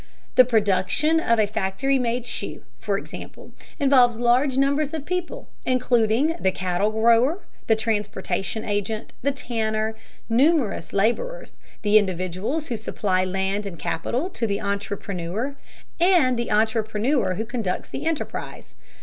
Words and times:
The 0.33 0.45
production 0.45 1.19
of 1.19 1.37
a 1.39 1.45
factory 1.45 1.99
made 1.99 2.25
shoe, 2.25 2.63
for 2.79 2.97
example, 2.97 3.51
involves 3.77 4.17
large 4.17 4.57
numbers 4.57 4.95
of 4.95 5.05
people, 5.05 5.47
including 5.63 6.35
the 6.39 6.49
cattle 6.51 6.89
grower, 6.89 7.37
the 7.67 7.75
transportation 7.75 8.65
agent, 8.65 9.13
the 9.21 9.31
tanner, 9.31 9.93
numerous 10.27 10.91
laborers, 10.91 11.55
the 11.83 11.99
individuals 11.99 12.65
who 12.65 12.77
supply 12.77 13.23
land 13.23 13.67
and 13.67 13.77
capital 13.77 14.31
to 14.31 14.47
the 14.47 14.59
entrepreneur, 14.59 15.55
and 15.99 16.35
the 16.35 16.49
entrepreneur 16.49 17.35
who 17.35 17.45
conducts 17.45 17.89
the 17.89 18.07
enterprise. 18.07 18.73